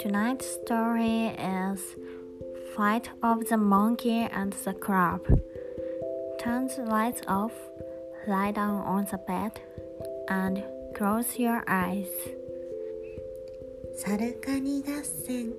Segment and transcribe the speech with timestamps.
[0.00, 1.80] Tonight's story is
[2.74, 5.26] Fight of the Monkey and the Crab.
[6.40, 7.52] Turn the lights off,
[8.26, 9.60] lie down on the bed,
[10.28, 10.62] and
[10.94, 12.10] close your eyes.
[13.94, 15.52] サルカニ合戦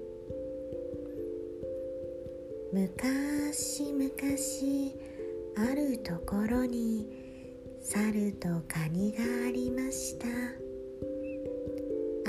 [2.74, 4.12] 昔々
[5.56, 7.17] あるところに
[7.91, 9.19] 猿とカニが
[9.49, 10.27] ありました。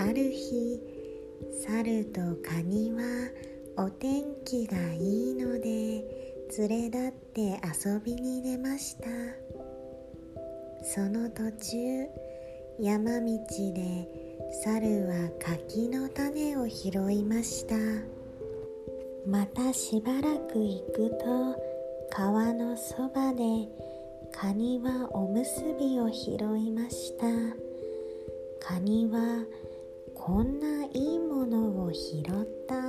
[0.01, 0.81] ある日
[1.65, 3.01] 猿とカニは
[3.75, 6.01] お天気がいいので
[6.57, 9.09] 連れ立って遊びに出ました。
[10.81, 12.07] その途中
[12.79, 13.27] 山道
[13.73, 14.07] で
[14.63, 17.75] 猿は柿の種を拾いました。
[19.27, 21.25] またしばらく行くと
[22.11, 23.43] 川のそばで
[24.33, 27.25] カニはおむすびを拾いました。
[28.59, 29.45] カニは
[30.15, 32.23] こんないいものを拾っ
[32.67, 32.81] た。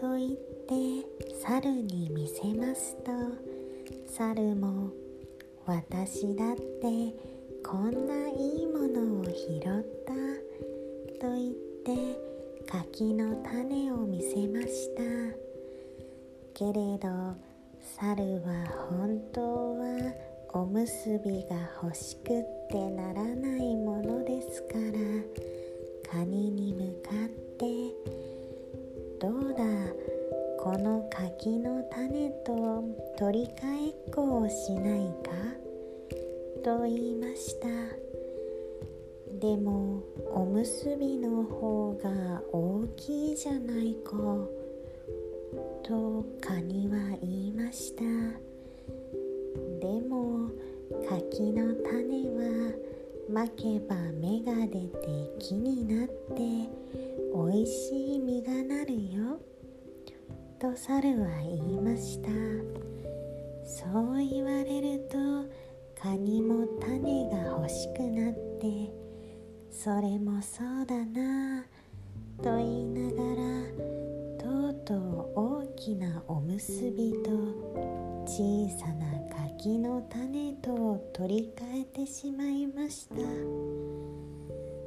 [0.00, 1.06] と言って
[1.42, 3.10] 猿に見せますと
[4.06, 4.90] 猿も
[5.66, 7.14] 私だって
[7.64, 9.62] こんないいものを拾っ
[10.06, 10.12] た。
[11.20, 11.52] と言っ
[11.84, 12.30] て
[12.70, 15.02] 柿の種を見せました。
[16.54, 17.08] けれど
[17.98, 19.40] 猿は本当
[19.78, 27.66] はおむすびが欲しくってならないものですからカニに向かって
[29.20, 29.64] 「どうだ
[30.58, 32.82] この柿の種と
[33.16, 35.30] 取り替えっこをしないか?」
[36.64, 37.68] と言いました
[39.38, 40.02] でも
[40.34, 44.16] おむすびの方が大きいじゃないか
[45.84, 48.49] とカニは言いました
[50.10, 50.50] も
[51.08, 52.74] 柿の種は
[53.30, 56.68] まけば芽が出て木になって
[57.32, 59.40] おいしい実がなるよ。
[60.58, 62.28] と猿は言いました。
[63.64, 65.16] そう言われると
[66.02, 68.92] カニも種が欲しくなって。
[69.70, 71.62] それもそうだな。
[72.42, 73.50] と言いながら
[74.38, 77.30] とうとう大きなおむすびと
[78.26, 79.19] 小さな
[79.62, 83.16] 柿の種と取り替えてしまいました。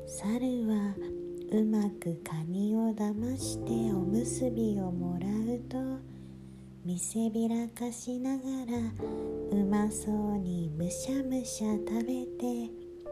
[0.08, 0.96] 猿は
[1.52, 5.78] うまくカニを騙しておむすびをもらうと
[6.84, 8.78] 見せびらかしながら
[9.52, 12.72] うまそうにむしゃむしゃ食べて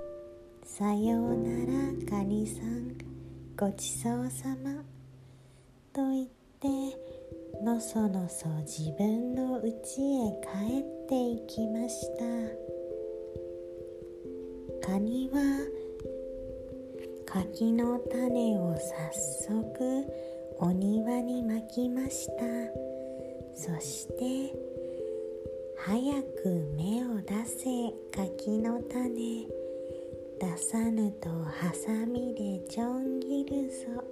[0.65, 2.97] 「さようならカニさん
[3.55, 4.83] ごちそうさま」
[5.93, 6.27] と言っ
[6.59, 7.10] て
[7.63, 9.71] のそのそ自分の家へ
[10.41, 10.47] 帰
[10.79, 12.25] っていきました。
[14.87, 15.39] カニは
[17.25, 18.83] 柿の種を早
[19.47, 20.03] 速
[20.57, 22.33] お庭にまきました。
[23.53, 24.55] そして
[25.77, 29.45] 早く芽を出せ柿の種。
[30.39, 34.03] 出さぬとハサミでちょん切るぞ。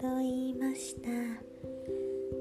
[0.00, 1.47] と言いました。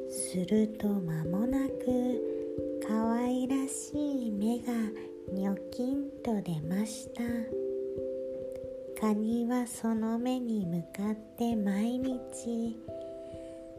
[0.10, 4.74] すると間もなく可愛らしい芽が
[5.34, 7.24] ニョキンと出ました。
[9.00, 12.78] カニはその目に向かって毎日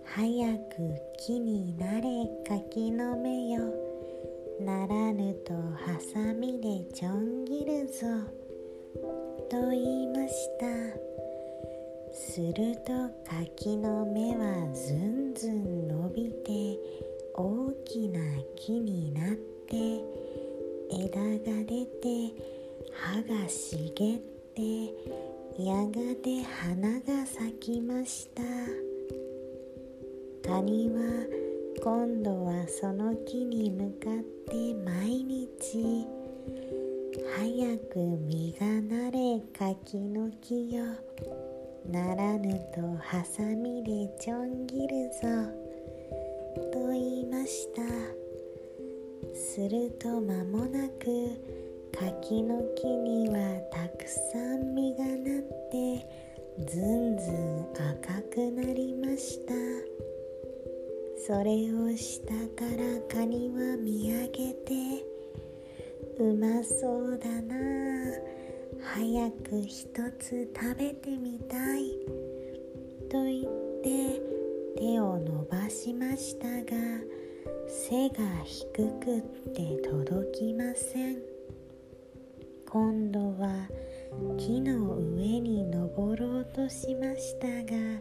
[0.04, 3.62] 早く木になれ柿の芽よ。
[4.60, 8.06] ならぬとハサミでちょん切るぞ。
[9.48, 10.66] と言いました。
[12.12, 12.92] すると
[13.28, 16.78] 柿の芽はずんずん伸びて
[17.34, 18.20] 大きな
[18.56, 19.34] 木になっ
[19.68, 20.02] て
[20.90, 22.32] 枝が出て
[22.92, 24.18] 葉が茂っ
[24.54, 24.86] て
[25.62, 28.42] やがて花が咲きました。
[30.48, 31.00] カニは
[31.82, 36.06] 今度はその木に向かって毎日
[37.36, 40.84] 早く実がなれ柿の木よ。
[41.88, 45.20] ならぬとハサミでちょん切るぞ。
[46.70, 47.80] と言いました。
[49.34, 51.06] すると間もなく
[51.98, 53.38] 柿の木には
[53.72, 55.42] たくさん実がなっ
[55.72, 56.06] て
[56.66, 59.54] ずんずん赤くなりました。
[61.26, 65.06] それを下からカニは見上げて
[66.18, 67.56] うまそうだな。
[67.56, 68.37] あ
[68.82, 69.88] 早く一
[70.18, 71.90] つ食べてみたい。
[73.10, 73.44] と言っ
[73.82, 74.20] て
[74.76, 76.76] 手を伸ばしましたが
[77.66, 78.66] 背が低
[79.00, 79.22] くっ
[79.52, 81.18] て届きません。
[82.70, 83.68] 今度は
[84.36, 88.00] 木の上に登ろうとしましたが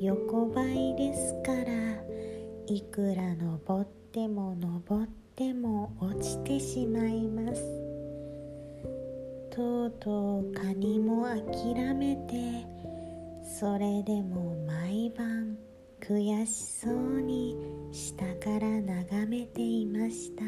[0.00, 1.62] 横ばいですから
[2.66, 7.77] いくら登っても登っても落ちてしまいます。
[9.58, 12.64] とうとうカニも諦めて
[13.42, 15.58] それでも毎晩
[16.00, 17.56] 悔しそうに
[17.90, 20.44] 下から眺めていました。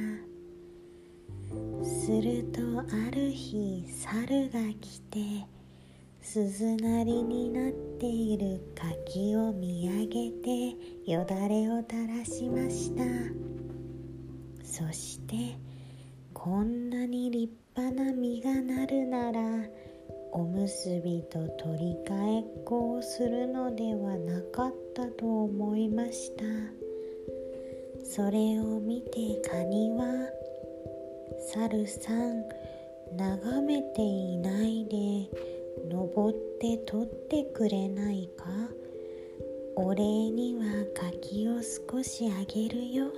[1.85, 5.45] するとある日猿が来て
[6.21, 13.03] 鈴なりになっている柿を見上げてよだれを垂らしました。
[14.62, 15.59] そして
[16.33, 19.40] こんなに立派な実がなるなら
[20.32, 26.44] おむすびと取り替えっこをするのではなかったと思いました。
[28.02, 30.05] それを見てカニは
[31.52, 32.44] 「猿さん
[33.17, 35.31] 眺めていないで
[35.88, 38.46] 登って取ってくれないか？
[39.76, 40.64] お礼には
[40.94, 43.12] 柿を少しあげるよ」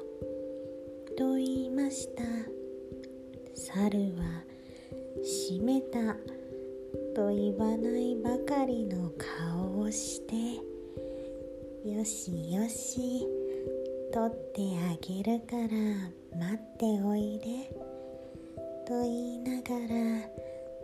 [1.17, 2.23] と言いました。
[3.55, 4.45] 猿は
[5.23, 6.15] 閉めた
[7.15, 10.35] と言わないばかりの顔をして
[11.89, 13.27] よしよし
[14.13, 17.71] 取ってあげるから待っておいで
[18.87, 19.79] と言いなが
[20.21, 20.29] ら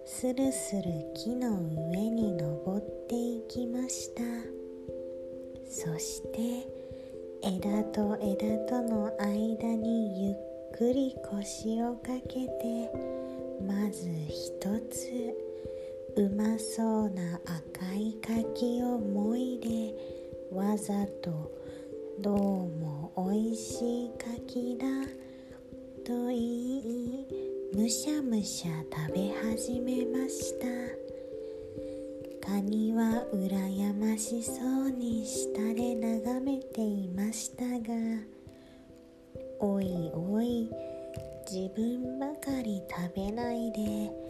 [0.06, 0.82] スルスル
[1.14, 1.61] 木の
[1.91, 4.23] 上に登っていきました。
[5.71, 6.67] そして
[7.43, 10.37] 枝と枝との間にゆっ
[10.76, 12.91] くり腰をかけて
[13.67, 14.61] まず一
[14.91, 15.35] つ
[16.17, 19.94] うまそうな赤い柿をもいで
[20.53, 21.53] わざと
[22.20, 22.37] どう
[22.79, 24.87] もおいしい柿だ
[26.05, 27.26] と言い
[27.75, 30.69] むしゃむしゃ食べ始めました。
[32.49, 38.38] カニはうらやましそうに下で眺めていましたが
[39.61, 40.71] おいおい。
[41.51, 44.29] 自分ばかり食べないで。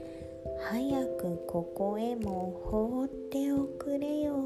[0.61, 4.45] 早くここへも放っておくれよ」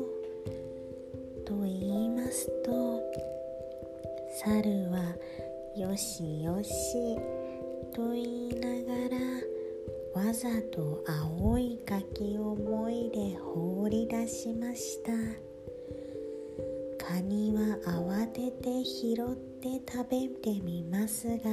[1.45, 3.01] と言いますと
[4.45, 5.17] 猿は
[5.77, 7.17] 「よしよし」
[7.95, 9.09] と言いなが
[10.15, 15.13] らわざと青い柿をもいで放り出しました。
[16.99, 21.45] カニは慌てて拾って食べてみますが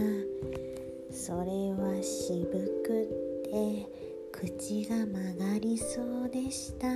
[1.12, 2.44] それは渋
[2.84, 3.88] くって
[4.32, 6.88] 口が曲がりそうでした。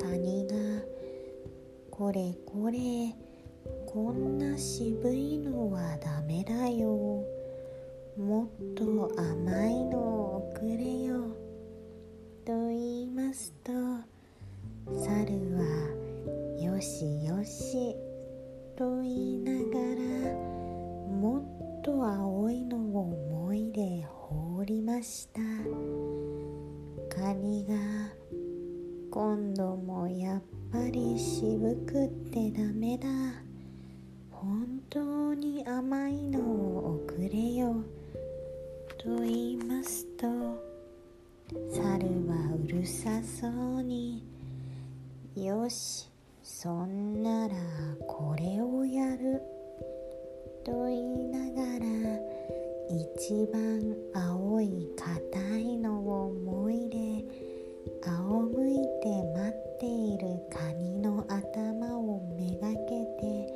[0.00, 0.54] 谷が
[1.88, 3.14] 「これこれ
[3.86, 7.24] こんな渋いのはダメだよ。
[8.18, 11.14] もっと甘いのをくれよ」
[12.44, 13.72] と言いますと
[14.98, 15.62] 猿は
[16.60, 17.94] 「よしよし」
[18.80, 20.34] と言いながら
[21.20, 21.44] も
[21.80, 25.42] っと青いのをもいで放りました。
[27.14, 27.74] カニが
[29.10, 30.42] 今度もやっ
[30.72, 33.06] ぱり渋くってダメだ。
[34.30, 37.84] 本当に甘いのを送れよ。
[38.96, 40.26] と言いますと
[41.70, 44.24] 猿はうるさそうに
[45.36, 46.09] よし
[46.52, 47.54] そんなら
[48.06, 49.40] これをやる
[50.62, 51.86] と言いながら
[52.90, 57.24] 一番青い硬いのをもいで
[58.02, 63.46] 仰向いて待っているカニの頭をめがけて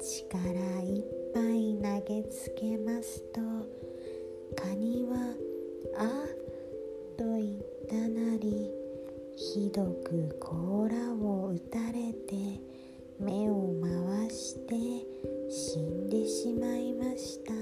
[0.00, 0.40] 力
[0.80, 1.04] いっ
[1.34, 3.40] ぱい投げつけますと
[4.56, 5.34] カニは
[5.98, 6.24] 「あ」
[7.18, 8.77] と言ったなり
[9.40, 12.60] ひどく甲羅を打たれて
[13.20, 14.74] 目を回して
[15.48, 17.52] 死んでしまいました。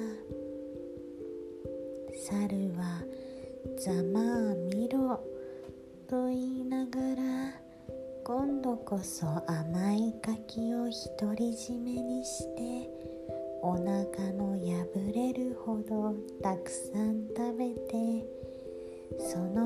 [2.30, 3.04] 猿は
[3.76, 5.21] 「ざまあ見ろ」
[6.09, 7.61] と言いながら
[8.25, 12.90] 今度こそ甘い柿を独り占めにして
[13.61, 18.26] お腹の破れるほどたくさん食べて
[19.18, 19.65] その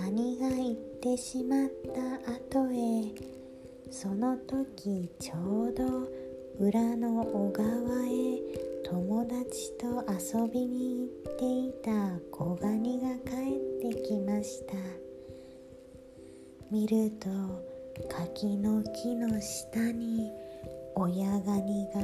[0.00, 3.12] カニが行ってしまった後へ
[3.90, 5.84] その時ちょうど
[6.64, 7.66] 裏の小川
[8.06, 8.38] へ
[8.84, 11.90] 友達と遊びに行っていた
[12.30, 14.74] 子ガニが帰ってきました。
[16.70, 17.28] 見ると
[18.08, 20.30] 柿の木の下に
[20.94, 22.00] 親ガニが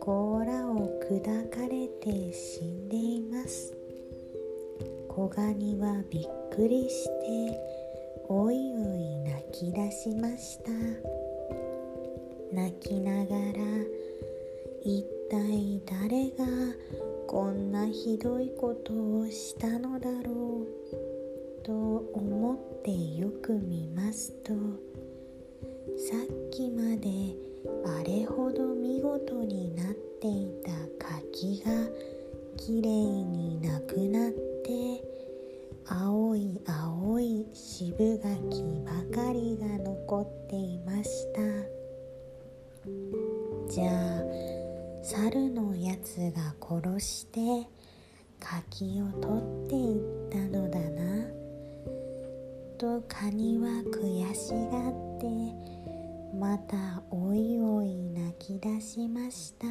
[0.00, 3.74] 甲羅を砕かれて死んでいます。
[5.08, 7.58] 子ガニはびっくりして
[8.28, 10.70] おいおい泣き出しました。
[12.52, 13.62] 泣きながら
[14.84, 16.44] 一体誰が
[17.26, 20.66] こんなひどいことをしたのだろ
[21.62, 27.08] うと思ってよく見ますとさっきまで
[27.98, 31.70] あれほど見事になっていた柿が
[32.58, 32.92] きれい
[33.24, 35.11] になくなって
[35.86, 41.40] 青い青い渋柿ばかりが残っていました。
[43.68, 44.22] じゃあ
[45.02, 47.40] 猿のやつが殺して
[48.38, 51.26] 柿を取っていったのだな。
[52.78, 55.26] とカニは悔しがって
[56.36, 59.66] またおいおい泣き出しました。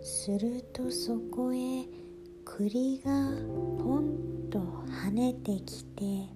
[0.00, 1.86] するとそこへ
[2.58, 3.12] 栗が
[3.80, 6.26] ポンと跳ねてきて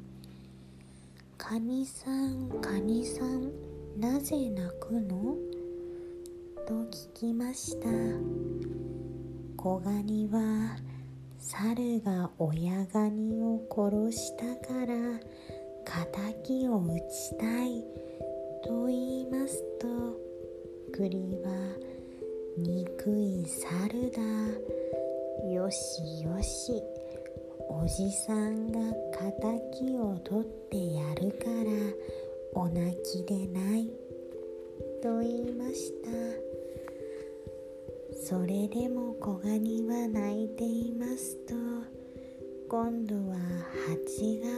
[1.37, 3.51] 「カニさんカニさん
[3.99, 5.37] なぜ泣くの?」
[6.65, 7.89] と聞きました
[9.57, 10.77] 子ガニは
[11.41, 14.95] 猿が親ガニを殺したから
[16.45, 17.85] 敵を討ちたい
[18.65, 19.89] と言いますと
[20.93, 21.51] 栗は
[22.57, 24.82] 憎い猿だ
[25.51, 26.83] よしよし。
[27.69, 28.79] おじさんが
[29.73, 33.89] 敵を取ってやるからお泣きでない。
[35.03, 36.53] と言いました。
[38.25, 41.55] それでも子ガニは泣いていますと
[42.69, 43.37] 今度は
[43.89, 44.49] 蜂が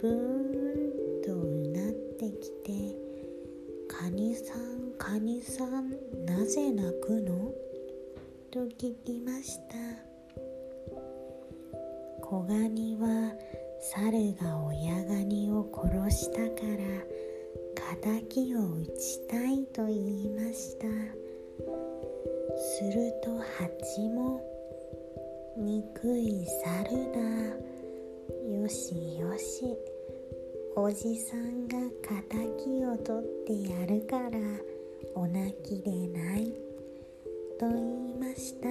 [0.00, 2.96] ブーンとうなってきて
[3.86, 5.90] 「カニさんカニさん
[6.24, 7.54] なぜ泣くの?」
[8.50, 9.76] と聞きました。
[12.20, 13.32] 子ガニは
[13.78, 20.86] 猿が親ガニを殺したから敵を討ちたいと言いました。
[22.58, 24.40] すると蜂も
[25.56, 27.20] 憎い猿だ。
[28.52, 29.76] よしよし
[30.74, 31.78] おじさんが
[32.28, 34.40] 敵を取ってやるから
[35.14, 36.69] お泣きでない。
[37.60, 38.68] と言いました。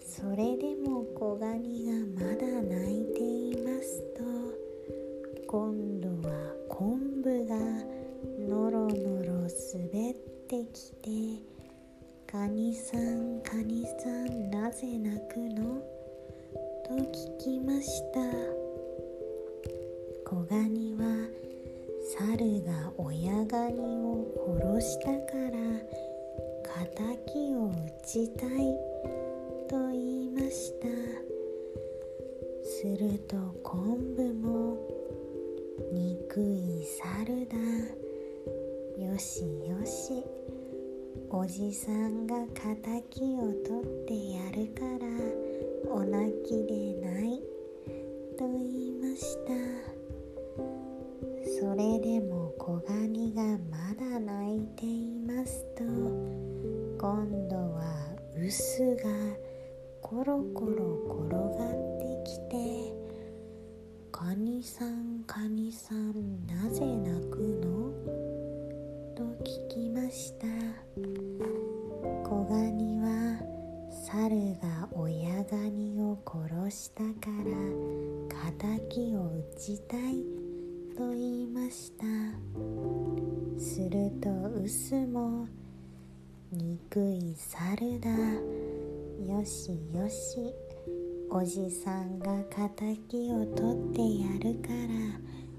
[0.00, 1.92] それでも子ガニが
[2.24, 4.22] まだ泣いていますと
[5.46, 6.32] 今度は
[6.70, 7.56] 昆布が
[8.48, 9.32] のろのろ
[9.74, 10.14] 滑っ
[10.48, 11.42] てきて
[12.26, 15.78] カニさんカニさんなぜ泣くの？
[16.88, 18.51] と聞きました。
[41.72, 45.08] じさんが敵を取ってやるから
[45.90, 47.40] お泣きでない
[48.38, 49.54] と言いました
[51.58, 55.82] それでも子ガニがまだ泣いていますと
[57.00, 59.08] 今度は臼が
[60.02, 60.76] コロコロ
[61.24, 62.92] 転がってきて
[64.12, 67.94] 「カニさんカニさんなぜ泣くの?」
[69.16, 71.61] と聞きました
[72.32, 73.36] 子ガニは
[74.08, 80.24] 猿が親ガニを殺したから敵を討ちたい
[80.96, 82.06] と言いました。
[83.58, 84.30] すると
[84.62, 85.46] 臼も
[86.50, 88.10] 憎い猿だ。
[88.10, 90.54] よしよし
[91.30, 92.42] おじさんが
[92.74, 94.68] 敵を取ってやるか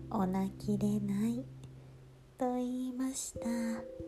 [0.09, 1.45] らお泣きでない
[2.35, 4.02] と言いました。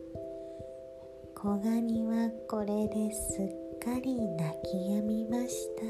[1.46, 5.82] 子ガニはこれですっかり泣き止みました。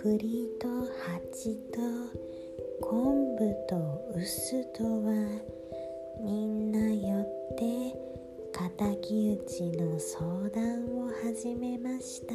[0.00, 0.66] 栗と
[1.04, 1.78] 蜂と
[2.80, 3.76] 昆布と
[4.16, 5.12] 臼とは
[6.24, 7.94] みんなよって
[8.78, 12.32] 敵討ちの相談を始めました。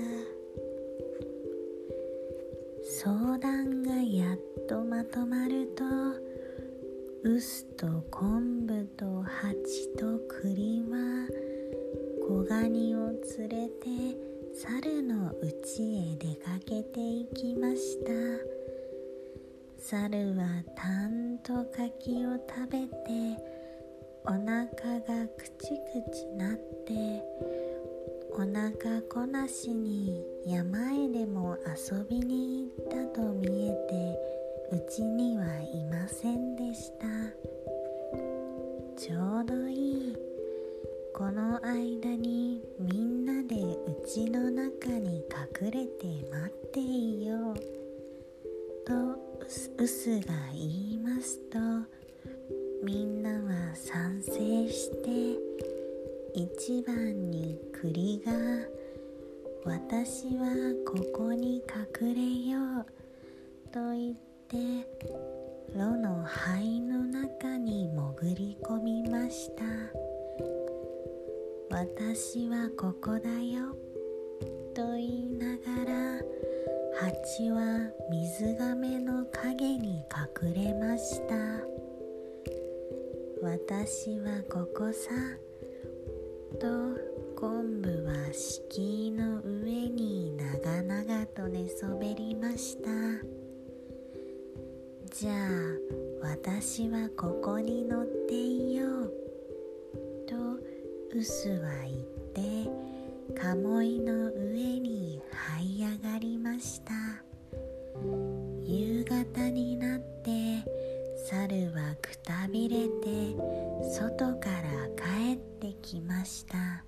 [3.01, 6.24] 相談がやっとまとまると
[7.25, 11.27] 臼と昆布と蜂と栗は
[12.21, 13.07] 子ガニを
[13.39, 14.15] 連れて
[14.53, 18.11] 猿の家へ出かけていきました。
[19.79, 23.41] 猿はたんと柿を食べて
[24.25, 27.23] お腹がくちくちなって
[28.33, 34.34] お腹こなしに山へでも遊びに行ったと見えて
[34.71, 37.05] うちにはいませんでした。
[38.97, 40.17] ちょうどいい。
[41.13, 45.17] この間にみんなでうちの中に
[45.61, 47.55] 隠れて待っていよう。
[48.85, 48.93] と
[49.77, 51.59] うすが言いますと
[52.83, 55.39] みんなは賛成して
[56.33, 58.31] 一番に栗が
[59.63, 61.57] 私はここに
[62.01, 62.85] 隠れよう。
[63.71, 64.15] と言っ
[64.55, 64.87] て
[65.75, 69.63] 炉の灰の中に潜り込みました。
[71.69, 73.75] 私はここだよ
[74.73, 76.21] と言いながら
[77.01, 80.05] 蜂は水亀の影に
[80.43, 81.35] 隠れました。
[83.41, 85.09] 私はここさ
[86.61, 86.67] と
[87.35, 93.34] 昆布は敷居の上に長々と寝そべりました。
[95.17, 95.37] じゃあ
[96.21, 99.13] 私はここに乗っていよう。
[100.27, 100.35] と
[101.17, 102.03] ウスは言っ
[102.33, 102.69] て
[103.33, 105.21] 鴨居の上に
[105.57, 106.91] 這い上がりました。
[108.65, 110.65] 夕方になって
[111.29, 113.37] 猿はくたびれて
[113.97, 116.83] 外から帰ってきました。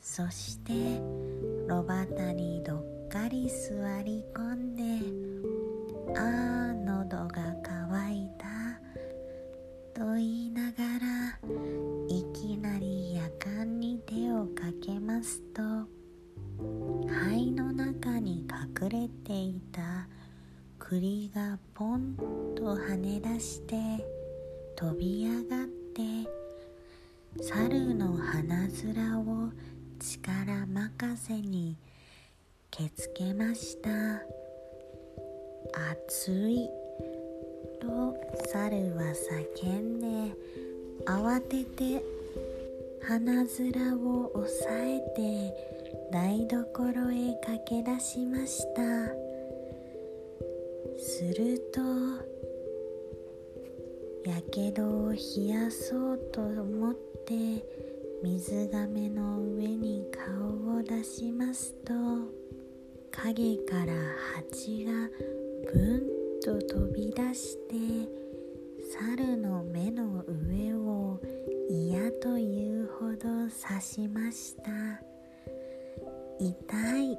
[0.00, 0.72] そして
[1.68, 4.82] 炉端にどっかり座り込んで
[6.18, 6.91] ああ喉
[9.94, 11.38] と言いながら
[12.08, 15.62] いきなりやかんに手をかけますと
[17.08, 18.46] 灰の中に
[18.80, 20.08] 隠れていた
[20.78, 22.16] 栗がポン
[22.56, 23.76] と跳ね出して
[24.76, 26.02] 飛び上がって
[27.42, 29.52] 猿の鼻面を
[29.98, 31.76] 力任せに
[32.70, 33.90] けつけました。
[35.74, 36.68] 熱い
[37.82, 38.14] と
[38.52, 39.02] 猿は
[39.58, 40.06] 叫んで
[41.04, 42.04] 慌てて
[43.02, 45.52] 鼻面を押さえて
[46.12, 48.82] 台所へ駆け出しました。
[50.96, 51.80] すると
[54.30, 55.18] やけどを冷
[55.48, 56.94] やそうと思っ
[57.26, 57.64] て
[58.22, 61.92] 水亀の上に顔を出しますと
[63.10, 63.92] 影から
[64.36, 64.92] 蜂が
[65.72, 67.76] ブンと飛び出して
[68.98, 71.20] 猿の目の上を
[71.70, 73.16] 嫌というほど
[73.48, 74.72] 刺しました。
[76.40, 77.16] 痛い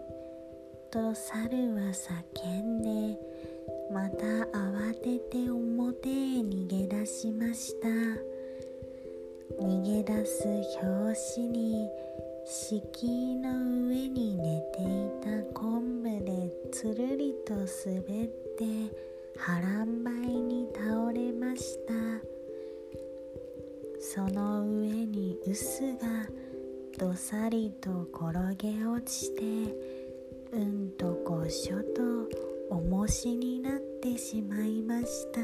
[0.92, 3.18] と猿は叫んで
[3.94, 4.26] また
[4.58, 7.88] 慌てて表へ逃げ出しました。
[9.62, 10.44] 逃げ出す
[10.82, 11.90] 拍子に
[12.46, 21.94] 敷居の上に寝ていた昆布でつるりと滑って波乱梅に倒れました。
[24.00, 26.28] その上に臼が
[26.98, 29.44] どさりと転げ落ちて
[30.52, 32.30] うんとこしょと
[32.70, 35.42] 重しになってしまいました。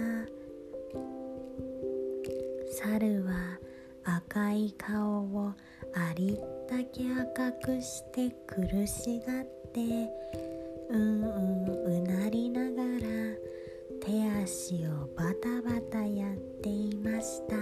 [2.72, 3.60] 猿は
[4.04, 5.54] 赤い顔を
[5.94, 9.82] ありったけ赤くして苦しがって
[10.90, 12.90] うんうんうなりながら
[14.02, 14.12] 手
[14.44, 17.56] 足をバタバタやっていました。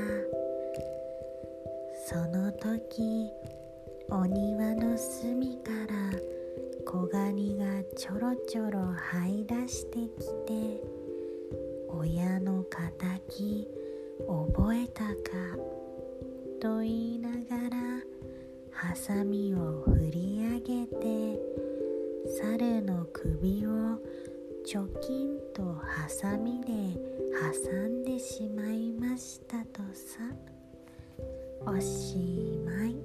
[2.10, 3.30] その時
[4.10, 6.20] お庭の隅から
[6.86, 7.66] 子ガニが
[7.98, 8.80] ちょろちょろ
[9.12, 10.82] 這い出してきて
[11.90, 13.68] 親の敵
[14.26, 15.14] 覚えたか
[16.62, 17.78] と言いながら
[18.72, 21.40] ハサミを振り上げて
[22.40, 24.00] 猿の首を
[24.68, 26.68] チョキンとハサミで
[27.64, 30.20] 挟んでしまいましたとさ。
[31.66, 32.18] おし
[32.66, 32.98] まい。